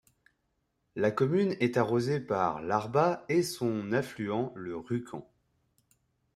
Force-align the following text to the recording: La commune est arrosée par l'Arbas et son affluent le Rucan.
La 0.95 1.11
commune 1.11 1.55
est 1.59 1.77
arrosée 1.77 2.19
par 2.19 2.63
l'Arbas 2.63 3.23
et 3.29 3.43
son 3.43 3.91
affluent 3.91 4.51
le 4.55 4.75
Rucan. 4.75 5.29